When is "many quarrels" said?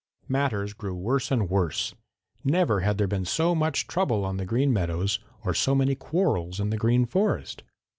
5.75-6.59